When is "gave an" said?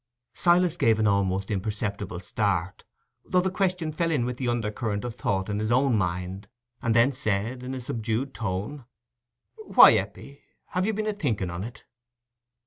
0.77-1.05